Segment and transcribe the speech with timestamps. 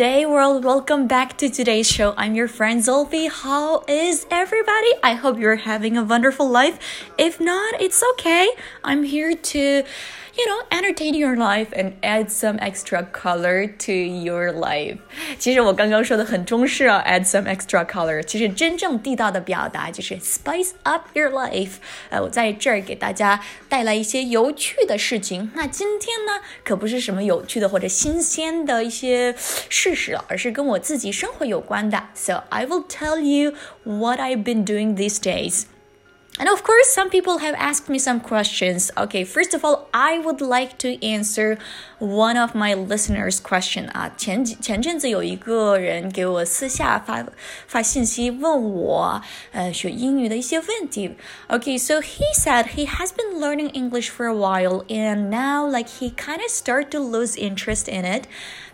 [0.00, 0.64] day, world.
[0.64, 2.14] Welcome back to today's show.
[2.16, 3.28] I'm your friend Zolfi.
[3.28, 4.92] How is everybody?
[5.02, 6.78] I hope you're having a wonderful life.
[7.18, 8.48] If not, it's okay.
[8.82, 9.82] I'm here to
[10.38, 14.98] you know, entertain your life and add some extra color to your life。
[15.38, 18.22] 其实我刚刚说的很中式啊，add some extra color。
[18.22, 21.76] 其实真正地道的表达就是 spice up your life。
[22.10, 25.50] 呃，我在这儿给大家带来一些有趣的事情。
[25.54, 29.34] 那今天呢，可不是什么有趣的或者新鲜的一些
[29.70, 32.08] 事 实，而是跟我自己生活有关的。
[32.14, 35.64] So I will tell you what I've been doing these days.
[36.40, 38.90] And of course, some people have asked me some questions.
[38.94, 41.56] Okay, first of all, I would like to answer
[41.98, 47.24] one of my listeners' question 啊，前前阵子有一个人给我私下发
[47.66, 49.22] 发信息问我，
[49.52, 51.16] 呃，学英语的一些问题。
[51.48, 56.10] Okay, so he said he has been learning English for a while, and now like he
[56.14, 58.24] kind of start to lose interest in it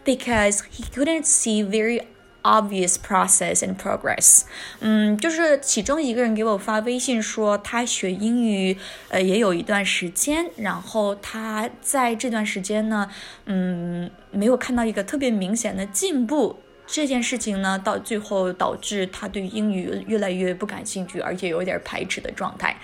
[0.05, 2.03] because he couldn't see very
[2.47, 4.43] obvious process and progress。
[4.81, 8.77] 嗯，就是其中一个人给我发微信说，他学英语
[9.09, 13.09] 呃也有一段时间，然后他在这段时间呢，
[13.47, 16.59] 嗯，没有看到一个特别明显的进步。
[16.85, 22.77] 这件事情呢，到最后导致他对英语越来越不感兴趣，而且有点排斥的状态。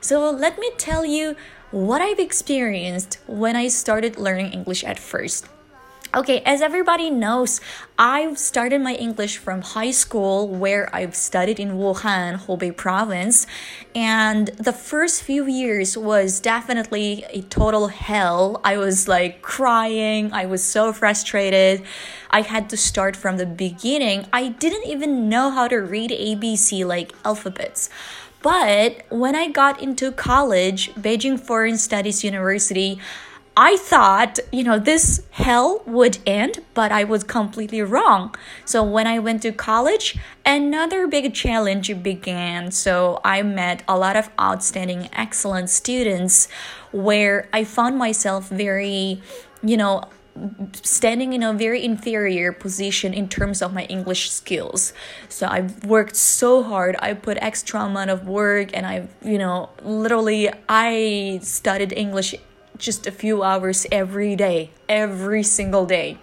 [0.00, 1.34] So let me tell you
[1.72, 5.46] what I've experienced when I started learning English at first.
[6.13, 7.61] Okay, as everybody knows,
[7.97, 13.47] I've started my English from high school where I've studied in Wuhan, Hubei province.
[13.95, 18.59] And the first few years was definitely a total hell.
[18.61, 20.33] I was like crying.
[20.33, 21.81] I was so frustrated.
[22.29, 24.25] I had to start from the beginning.
[24.33, 27.89] I didn't even know how to read ABC like alphabets.
[28.41, 32.99] But when I got into college, Beijing Foreign Studies University,
[33.57, 38.33] I thought, you know, this hell would end, but I was completely wrong.
[38.63, 42.71] So when I went to college, another big challenge began.
[42.71, 46.47] So I met a lot of outstanding, excellent students
[46.91, 49.21] where I found myself very,
[49.61, 50.05] you know,
[50.81, 54.93] standing in a very inferior position in terms of my English skills.
[55.27, 56.95] So I've worked so hard.
[56.99, 62.33] I put extra amount of work and I've, you know, literally I studied English
[62.77, 66.17] just a few hours every day, every single day.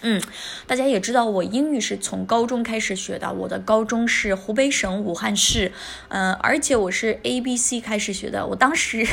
[0.00, 0.22] 嗯，
[0.68, 3.32] 大家也知道，我英语是从高中开始学的。
[3.32, 5.72] 我的高中是湖北省武汉市，
[6.08, 8.46] 嗯，而且我是 A B C 开始学的。
[8.46, 9.04] 我当时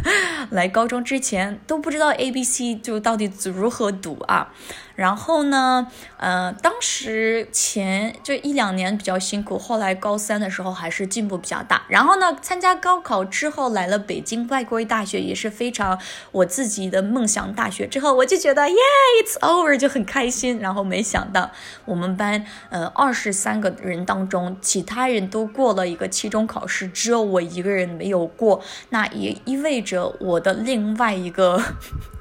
[0.50, 4.52] 来高中之前都不知道 A B C 就到底如何读啊。
[4.94, 5.86] 然后呢，
[6.18, 11.82] 呃，当时前就一两年比较辛苦，后来高三的时候还是进步比较大。
[11.88, 15.98] 然后呢，参加高考之后来了北京外国语大学，也是非常
[16.32, 17.86] 我自己的梦想大学。
[17.86, 20.58] 之后我就觉得，Yeah，it's over，就很开心。
[20.60, 21.50] 然后没想到
[21.84, 28.62] 我们班呃二十三个人当中，其他人都过了一个期中考试，只有我一个人没有过。
[28.90, 31.62] 那也意味着我的另外一个。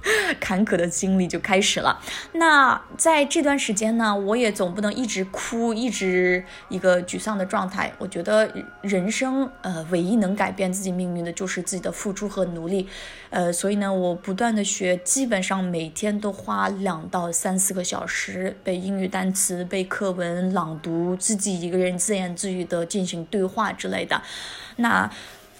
[0.41, 1.97] 坎坷的经历就开始了。
[2.33, 2.62] 那
[2.97, 7.91] 在这段时间呢，我也总不能一直哭，一直一个沮丧的状态。
[7.97, 8.51] 我觉得
[8.81, 12.87] 人生，呃，唯一能改变自己命运的就是自己的付出和努力。
[13.29, 24.21] 呃，所以呢，我不断的学，基本上每天都花两到三四个小时背英语单词、背课文、朗读，自己一个人自言自语的进行对话之类的。
[24.75, 25.09] 那。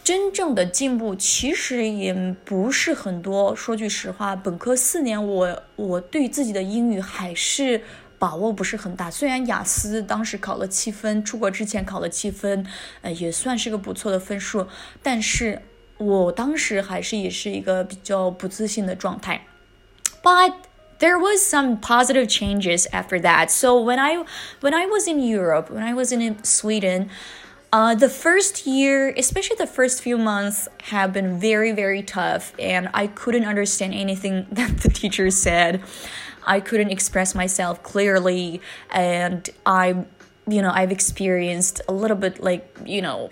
[0.03, 3.55] 真正的进步其实也不是很多。
[3.55, 7.81] 说句实话，本科四年，我我对自己的英语还是
[8.19, 9.09] 把握不是很大。
[9.09, 12.65] 虽然雅思当时考了七分，出国之前考了七分，
[13.01, 14.67] 呃，也算是个不错的分数，
[15.01, 15.61] 但是
[15.97, 19.45] 我当时还是也是一个比较不自信的状态。
[20.21, 20.53] But
[20.99, 23.47] there was some positive changes after that.
[23.47, 24.17] So when I
[24.59, 27.07] when I was in Europe, when I was in Sweden.
[27.73, 32.87] Uh, the first year, especially the first few months, have been very, very tough, and
[32.93, 35.81] I couldn't understand anything that the teacher said.
[36.45, 38.61] I couldn't express myself clearly,
[38.91, 40.05] and I,
[40.47, 43.31] you know, I've experienced a little bit like, you know,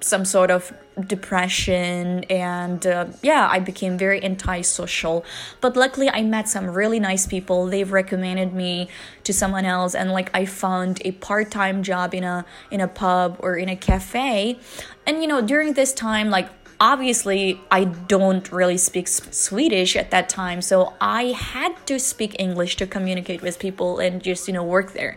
[0.00, 0.72] some sort of
[1.06, 5.24] depression and uh, yeah i became very antisocial.
[5.60, 7.66] But luckily i met some really nice people.
[7.66, 8.88] They've recommended me
[9.24, 9.94] to someone else.
[9.94, 13.76] And like i found a part-time job in a in a pub or in a
[13.76, 14.58] cafe.
[15.06, 20.28] And you know during this time like obviously i don't really speak swedish at that
[20.28, 20.62] time.
[20.62, 24.92] So i had to speak english to communicate with people and just you know work
[24.92, 25.16] there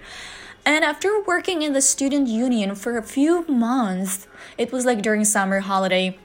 [0.76, 4.28] and after working in the student union for a few months,
[4.58, 6.18] it was like during summer holiday,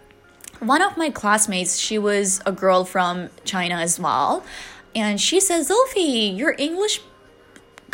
[0.61, 4.45] one of my classmates, she was a girl from China as well,
[4.95, 7.01] and she says, Zolfi, your English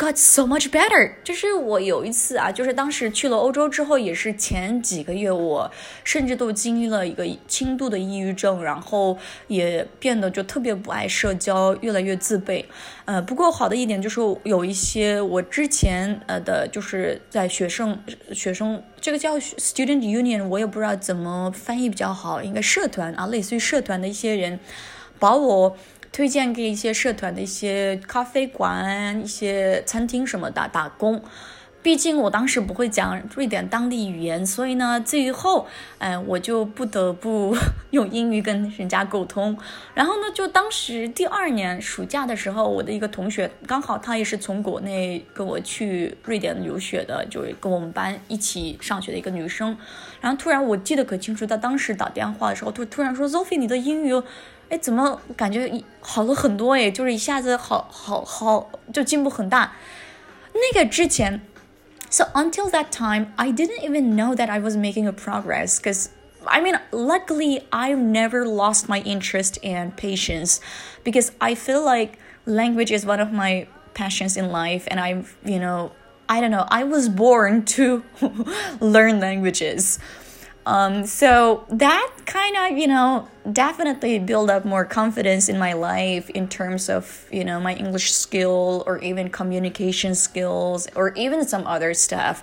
[0.01, 1.11] got so much better。
[1.23, 5.71] 就是我有一次啊，就是当时去了欧洲之后，也是前几个月，我
[6.03, 9.15] 甚至都经历了一个轻度的抑郁症，然后
[9.47, 12.65] 也变得就特别不爱社交，越来越自卑。
[13.05, 18.01] 呃，不过好的一点就是有一些我之前呃的，就是在学生
[18.33, 24.59] 学生这个叫 student union，我也不知道怎么翻译比较好，应该社团啊，类似于社团的一些人，
[25.19, 25.77] 把我。
[26.11, 31.21] 推荐给一些社团的一些咖啡馆、一些餐厅什么的打工。
[31.83, 35.65] 毕竟我当时不会讲瑞典当地语言，所以呢，最后，
[35.97, 37.57] 嗯，我就不得不
[37.89, 39.57] 用英语跟人家沟通。
[39.95, 49.75] 然后呢，就当时第二年暑假的时候，我的一个同学刚好他也是从国内跟我去瑞典留学的，就跟我们班一起上学的一个女生。
[50.19, 54.21] 然后突然我记得可清楚，她当时打电话的时候，突突然说：“Sophie，你的英语。”
[54.70, 55.70] 哎，怎么感觉
[56.00, 56.74] 好了很多？
[56.74, 59.72] 哎，就是一下子好好好，就进步很大。
[60.52, 61.40] 那个之前，
[62.10, 65.78] so until that time, I didn't even know that I was making a progress.
[65.78, 66.08] Because
[66.44, 70.58] I mean, luckily, I've never lost my interest and patience,
[71.04, 75.58] because I feel like language is one of my passions in life, and I've you
[75.58, 75.92] know.
[76.28, 76.66] I don't know.
[76.68, 78.02] I was born to
[78.80, 80.00] learn languages.
[80.68, 86.28] Um, so that kind of, you know, definitely build up more confidence in my life
[86.30, 91.64] in terms of, you know, my English skill or even communication skills or even some
[91.68, 92.42] other stuff.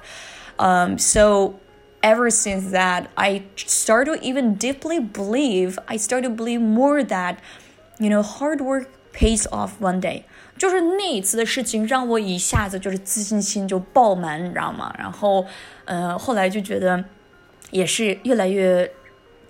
[0.58, 1.60] Um, so
[2.02, 7.40] ever since that, I started to even deeply believe, I started to believe more that,
[8.00, 10.24] you know, hard work pays off one day.
[10.58, 14.96] 就是那一次的事情，让我一下子就是自信心就爆满，你知道吗？
[14.98, 15.46] 然后，
[15.84, 17.04] 呃，后来就觉得。
[17.71, 18.91] 也是越来越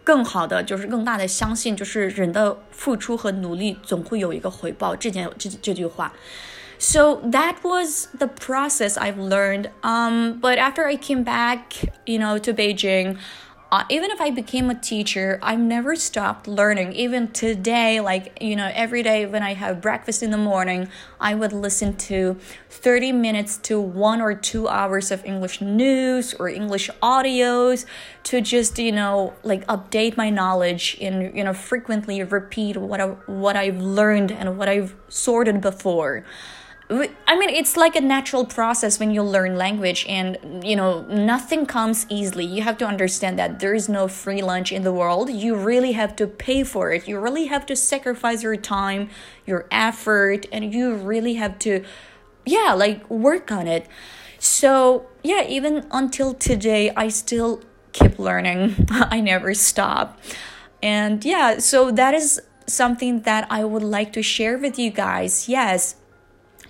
[0.04, 4.96] 更好的，就是更大的相信，就是人的付出和努力总会有一个回报。
[4.96, 6.12] 这件这这句话。
[6.80, 9.70] So that was the process I've learned.
[9.82, 11.60] Um, but after I came back,
[12.06, 13.18] you know, to Beijing,
[13.70, 16.94] uh, even if I became a teacher, I've never stopped learning.
[16.94, 20.88] Even today, like, you know, every day when I have breakfast in the morning,
[21.20, 22.38] I would listen to
[22.70, 27.84] 30 minutes to one or two hours of English news or English audios
[28.24, 33.08] to just, you know, like update my knowledge and, you know, frequently repeat what, I,
[33.26, 36.24] what I've learned and what I've sorted before.
[36.90, 41.66] I mean, it's like a natural process when you learn language, and you know, nothing
[41.66, 42.46] comes easily.
[42.46, 45.28] You have to understand that there is no free lunch in the world.
[45.28, 47.06] You really have to pay for it.
[47.06, 49.10] You really have to sacrifice your time,
[49.44, 51.84] your effort, and you really have to,
[52.46, 53.86] yeah, like work on it.
[54.38, 57.60] So, yeah, even until today, I still
[57.92, 58.86] keep learning.
[58.90, 60.18] I never stop.
[60.82, 65.50] And yeah, so that is something that I would like to share with you guys.
[65.50, 65.96] Yes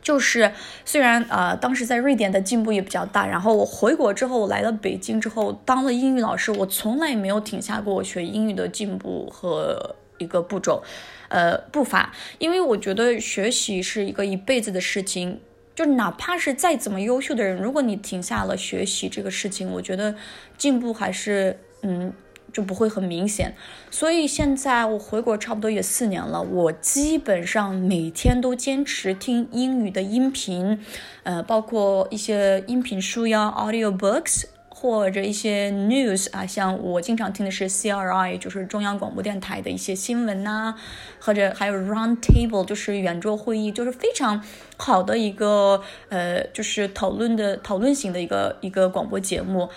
[0.08, 0.50] 就是
[0.86, 10.82] 虽然呃当时在瑞典的进步也比较大，然后我回国之后，我来了北京之后当了英语老师，我从来没有停下过我学英语的进步和一个步骤，
[11.28, 15.38] 呃步伐，因为我觉得学习是一个一辈子的事情，
[15.74, 20.14] 就哪怕是再怎么优秀的人，如果你停下了学习这个事情，我觉得
[20.56, 22.10] 进步还是嗯。
[22.52, 23.54] 就不会很明显，
[23.90, 30.78] 所以现在我回国差不多也四年了，我基本上每天都坚持听英语的音频，
[31.24, 40.74] 呃，包括一些音频书呀，audio books，或者一些 news 啊，像我经常听的是 CRI，就是中央广播电台的一些新闻呐，
[41.20, 44.42] 或者还有 round table，就是圆桌会议，就是非常
[44.76, 49.68] 好的一个呃，就是讨论的讨论型的一个一个广播节目。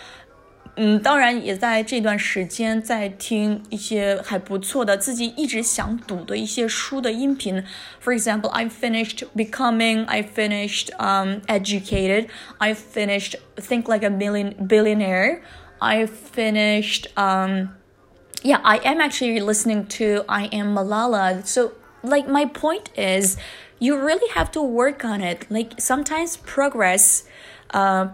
[0.80, 7.64] 嗯，当然也在这段时间在听一些还不错的自己一直想读的一些书的音频。
[8.04, 15.40] For example, I finished Becoming, I finished um, Educated, I finished Think Like a Million Billionaire,
[15.78, 17.70] I finished um,
[18.42, 21.46] yeah, I am actually listening to I Am Malala.
[21.46, 23.38] So like my point is
[23.78, 25.46] you really have to work on it.
[25.48, 27.24] Like sometimes progress
[27.72, 28.08] uh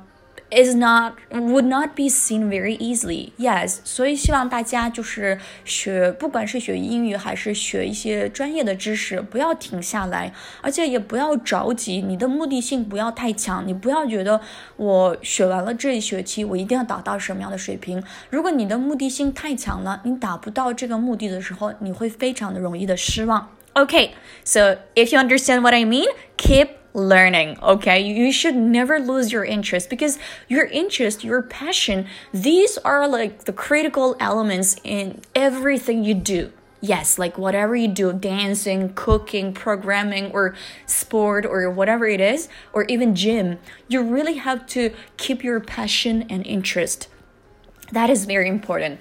[0.49, 3.31] is not would not be seen very easily.
[3.37, 12.01] Yes，所以希望大家就是学，不管是学英语还是学一些专业的知识，不要停下来，而且也不要着急。
[12.01, 14.39] 你的目的性不要太强，你不要觉得
[14.77, 18.01] 我学完了这一学期，我一定要达到什么样的水平。
[18.29, 23.49] 如果你的目的性太强了，你达不到这个目的的时候，你会非常的容易的失望。
[23.73, 29.89] OK，so if you understand what I mean, keep learning okay you should never lose your interest
[29.89, 36.51] because your interest your passion these are like the critical elements in everything you do
[36.81, 42.83] yes, like whatever you do, dancing, cooking, programming, or sport, or whatever it is, or
[42.85, 47.07] even gym, you really have to keep your passion and interest.
[47.91, 48.99] That is very important.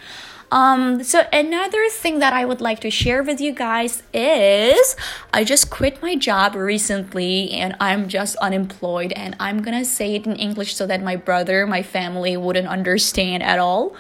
[0.53, 4.97] Um, so another thing that I would like to share with you guys is
[5.33, 10.25] I just quit my job recently and I'm just unemployed and I'm gonna say it
[10.25, 13.97] in English so that my brother, my family wouldn't understand at all.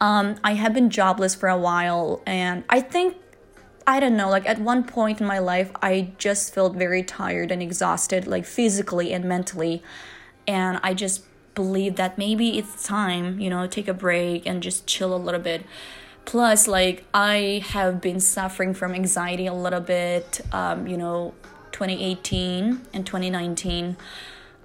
[0.00, 3.16] Um, I have been jobless for a while, and I think
[3.86, 7.50] I don't know, like at one point in my life, I just felt very tired
[7.50, 9.82] and exhausted, like physically and mentally.
[10.46, 14.86] And I just believed that maybe it's time, you know, take a break and just
[14.86, 15.64] chill a little bit.
[16.24, 21.34] Plus, like, I have been suffering from anxiety a little bit, um, you know,
[21.72, 23.96] 2018 and 2019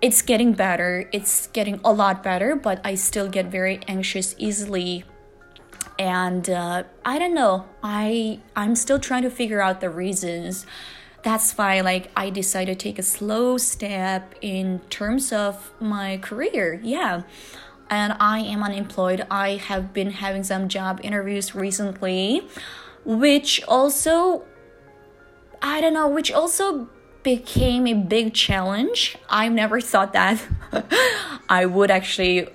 [0.01, 1.09] it's getting better.
[1.13, 5.05] It's getting a lot better, but I still get very anxious easily
[5.97, 10.65] and uh, i don't know i i'm still trying to figure out the reasons
[11.25, 16.79] that's why like i decided to take a slow step in terms of my career.
[16.83, 17.23] Yeah.
[17.89, 19.25] And i am unemployed.
[19.31, 22.47] I have been having some job interviews recently
[23.03, 24.43] which also
[25.61, 26.87] i don't know which also
[27.23, 29.17] became a big challenge.
[29.27, 30.37] I never thought that
[31.49, 32.47] i would actually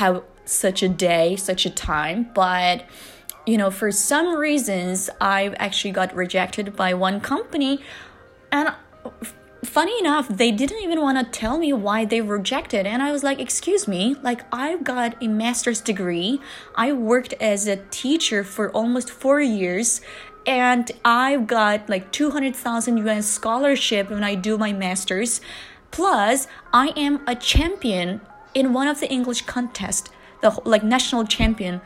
[0.00, 2.84] have such a day, such a time, but
[3.46, 7.80] you know, for some reasons, I actually got rejected by one company,
[8.52, 8.74] and
[9.64, 12.86] funny enough, they didn't even want to tell me why they rejected.
[12.86, 16.40] And I was like, Excuse me, like, I've got a master's degree,
[16.74, 20.00] I worked as a teacher for almost four years.
[20.46, 25.42] And I've got like 200,000 US scholarship when I do my master's.
[25.90, 28.22] Plus, I am a champion
[28.54, 30.08] in one of the English contests
[30.40, 31.80] the like national champion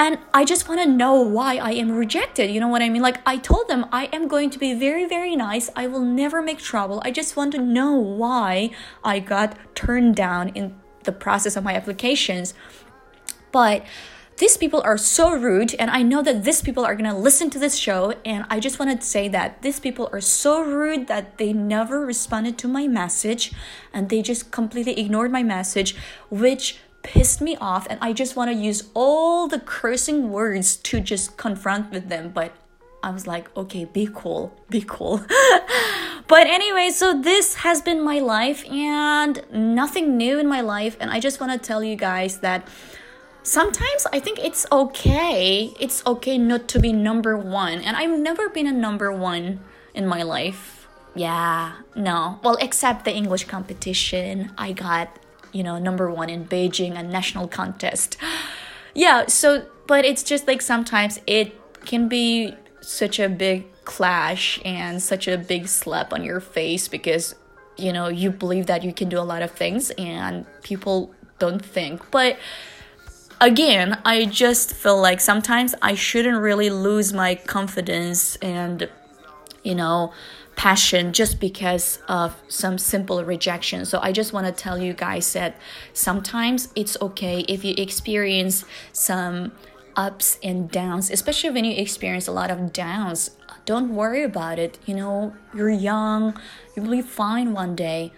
[0.00, 3.02] and i just want to know why i am rejected you know what i mean?
[3.02, 5.68] Like i told them i am going to be very very nice.
[5.76, 7.02] I will never make trouble.
[7.04, 8.70] I just want to know why
[9.04, 12.54] i got turned down in the process of my applications.
[13.52, 13.84] But
[14.38, 17.50] these people are so rude and i know that these people are going to listen
[17.50, 21.08] to this show and i just want to say that these people are so rude
[21.08, 23.52] that they never responded to my message
[23.92, 25.94] and they just completely ignored my message
[26.30, 31.00] which pissed me off and I just want to use all the cursing words to
[31.00, 32.52] just confront with them but
[33.02, 35.24] I was like okay be cool be cool.
[36.28, 41.10] But anyway so this has been my life and nothing new in my life and
[41.10, 42.68] I just want to tell you guys that
[43.42, 48.48] sometimes I think it's okay it's okay not to be number 1 and I've never
[48.48, 49.58] been a number 1
[49.94, 50.86] in my life.
[51.16, 52.38] Yeah no.
[52.44, 55.18] Well except the English competition I got
[55.52, 58.16] you know, number one in Beijing a national contest.
[58.92, 61.54] Yeah, so, but it's just like sometimes it
[61.86, 67.36] can be such a big clash and such a big slap on your face because,
[67.76, 71.64] you know, you believe that you can do a lot of things and people don't
[71.64, 72.10] think.
[72.10, 72.36] But
[73.40, 78.88] again, I just feel like sometimes I shouldn't really lose my confidence and,
[79.62, 80.12] you know,
[80.60, 83.86] passion just because of some simple rejection.
[83.86, 85.56] So I just want to tell you guys that
[85.94, 89.52] sometimes it's okay if you experience some
[89.96, 93.30] ups and downs, especially when you experience a lot of downs.
[93.64, 94.78] Don't worry about it.
[94.84, 96.38] You know, you're young,
[96.76, 98.12] you'll be fine one day.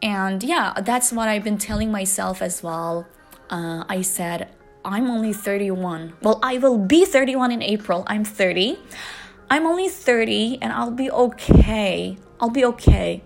[0.00, 3.08] And yeah, that's what I've been telling myself as well.
[3.50, 4.48] Uh, I said,
[4.84, 6.12] I'm only 31.
[6.22, 8.04] Well, I will be 31 in April.
[8.06, 8.78] I'm 30.
[9.50, 12.16] I'm only 30 and I'll be okay.
[12.40, 13.22] I'll be okay.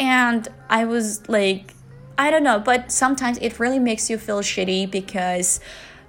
[0.00, 1.74] And I was like,
[2.16, 5.60] I don't know, but sometimes it really makes you feel shitty because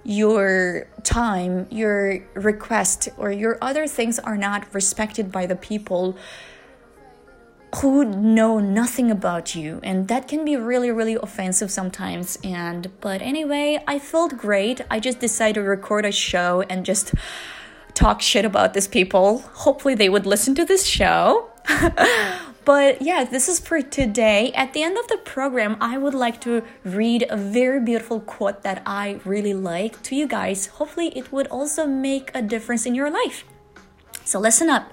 [0.03, 6.17] your time, your request, or your other things are not respected by the people
[7.77, 13.21] who know nothing about you and that can be really really offensive sometimes and but
[13.21, 17.13] anyway i felt great i just decided to record a show and just
[17.93, 19.39] talk shit about these people.
[19.53, 21.49] Hopefully, they would listen to this show.
[22.65, 24.51] but yeah, this is for today.
[24.53, 28.63] At the end of the program, I would like to read a very beautiful quote
[28.63, 30.67] that I really like to you guys.
[30.67, 33.45] Hopefully, it would also make a difference in your life.
[34.25, 34.91] So, listen up.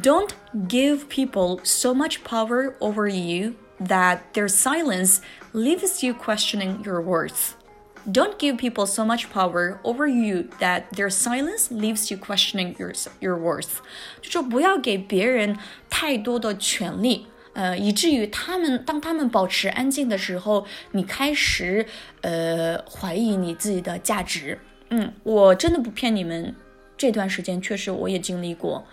[0.00, 0.34] Don't
[0.68, 7.56] give people so much power over you that their silence leaves you questioning your worth.
[8.05, 12.93] Don't give people so much power over you that their silence leaves you questioning your
[13.19, 13.77] your worth。
[14.21, 15.57] 就说不要给别人
[15.89, 21.87] 太多的权利，呃，以至于他们当他们保持安静的时候，你开始
[22.21, 24.59] 呃怀疑你自己的价值。
[24.89, 26.55] 嗯，我真的不骗你们。
[26.97, 28.85] 这段时间确实我也经历过。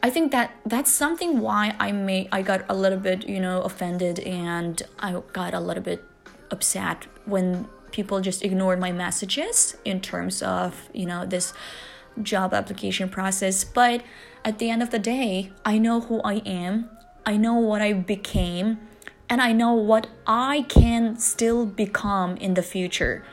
[0.00, 3.62] I think that that's something why I may I got a little bit you know
[3.62, 6.00] offended and I got a little bit
[6.50, 11.53] upset when people just ignored my messages in terms of you know this
[12.21, 14.01] job application process but
[14.43, 16.89] at the end of the day I know who I am
[17.25, 18.79] I know what I became
[19.29, 23.23] and I know what I can still become in the future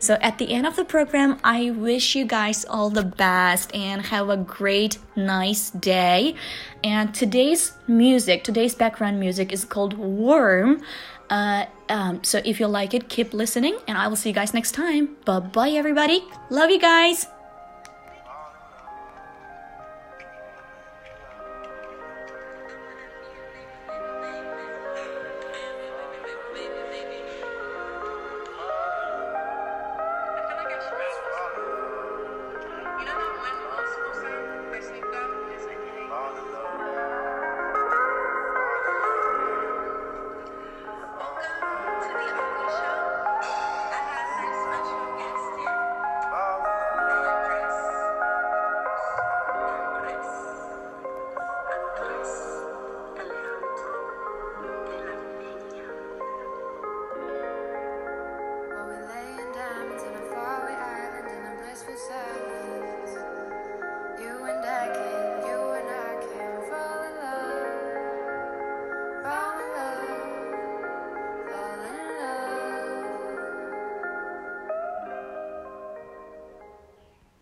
[0.00, 4.06] so at the end of the program, I wish you guys all the best and
[4.06, 6.36] have a great, nice day.
[6.84, 10.82] And today's music, today's background music is called Worm.
[11.30, 14.54] Uh, um, so if you like it, keep listening, and I will see you guys
[14.54, 15.16] next time.
[15.24, 16.24] Bye bye, everybody.
[16.50, 17.26] Love you guys.